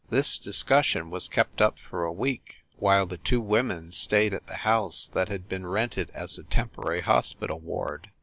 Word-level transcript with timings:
This 0.09 0.39
discussion 0.39 1.11
was 1.11 1.27
kept 1.27 1.61
up 1.61 1.77
for 1.77 2.03
a 2.05 2.11
week, 2.11 2.63
while 2.79 3.05
the" 3.05 3.19
two 3.19 3.39
women 3.39 3.91
stayed 3.91 4.33
at 4.33 4.47
the 4.47 4.55
house 4.65 5.07
that 5.13 5.27
had 5.29 5.47
been 5.47 5.67
rented 5.67 6.09
as 6.15 6.39
a 6.39 6.43
temporary 6.43 7.01
hospital 7.01 7.59
ward. 7.59 8.09